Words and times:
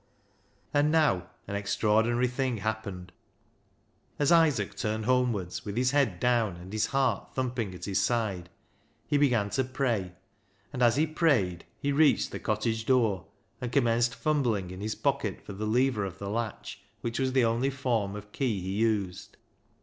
And 0.73 0.91
now 0.91 1.29
an 1.47 1.55
extraordinary 1.55 2.25
thing 2.27 2.57
happened. 2.57 3.11
As 4.17 4.31
Isaac 4.31 4.75
turned 4.75 5.05
homewards, 5.05 5.63
with 5.63 5.77
his 5.77 5.91
head 5.91 6.19
down 6.19 6.55
and 6.55 6.73
his 6.73 6.87
heart 6.87 7.35
thumping 7.35 7.75
at 7.75 7.85
his 7.85 8.01
side, 8.01 8.49
he 9.05 9.19
began 9.19 9.51
to 9.51 9.63
pray, 9.63 10.13
and 10.73 10.81
as 10.81 10.95
he 10.95 11.05
prayed 11.05 11.67
he 11.77 11.91
reached 11.91 12.31
the 12.31 12.39
cottage 12.39 12.87
door 12.87 13.27
and 13.61 13.71
commenced 13.71 14.15
fumbling 14.15 14.71
in 14.71 14.81
his 14.81 14.95
pocket 14.95 15.39
for 15.45 15.53
the 15.53 15.67
lever 15.67 16.03
of 16.03 16.17
the 16.17 16.31
latch, 16.31 16.81
which 17.01 17.19
was 17.19 17.33
the 17.33 17.45
only 17.45 17.69
form 17.69 18.15
of 18.15 18.31
key 18.31 18.59
he 18.59 18.71
used. 18.71 19.37